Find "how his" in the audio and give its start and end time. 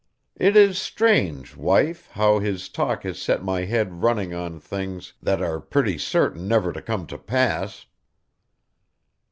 2.13-2.69